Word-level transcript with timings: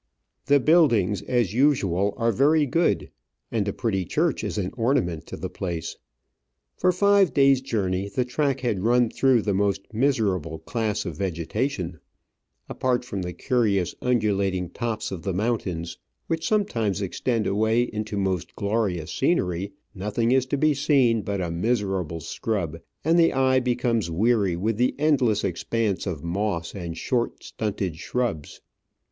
The 0.47 0.59
buildings, 0.59 1.21
as 1.21 1.53
usual, 1.53 2.15
are 2.17 2.31
very 2.31 2.65
good, 2.65 3.11
and 3.51 3.67
a 3.67 3.71
pretty 3.71 4.03
church 4.03 4.43
is 4.43 4.57
an 4.57 4.71
ornament 4.75 5.27
to 5.27 5.37
the 5.37 5.47
place. 5.47 5.95
For 6.75 6.91
five 6.91 7.35
days' 7.35 7.61
journey 7.61 8.09
the 8.09 8.25
track 8.25 8.61
had 8.61 8.81
run 8.81 9.11
through 9.11 9.43
the 9.43 9.53
most 9.53 9.93
miserable 9.93 10.57
class 10.57 11.05
of 11.05 11.17
vegetation. 11.17 11.99
Apart 12.67 13.05
from 13.05 13.21
the 13.21 13.31
curious 13.31 13.93
undulating 14.01 14.71
tops 14.71 15.11
of 15.11 15.21
the 15.21 15.33
mountains, 15.35 15.99
which 16.25 16.47
sometimes 16.47 16.99
extend 17.03 17.45
away 17.45 17.83
into 17.83 18.17
most 18.17 18.55
glorious 18.55 19.11
scenery, 19.11 19.71
nothing 19.93 20.31
is 20.31 20.47
to 20.47 20.57
be 20.57 20.73
seen 20.73 21.21
but 21.21 21.39
a 21.41 21.51
miserable 21.51 22.21
scrub, 22.21 22.79
and 23.05 23.19
the 23.19 23.33
eye 23.33 23.59
becomes 23.59 24.09
Digitized 24.09 24.13
by 24.13 24.15
VjOOQIC 24.15 24.17
122 24.17 24.17
Travels 24.17 24.17
and 24.17 24.17
Adventures 24.17 24.17
weary 24.49 24.55
with 24.55 24.77
the 24.77 24.95
endless 24.97 25.43
expanse 25.43 26.07
of 26.07 26.23
moss 26.23 26.73
and 26.73 26.97
short, 26.97 27.43
stunted 27.43 27.97
shrubs. 27.97 28.61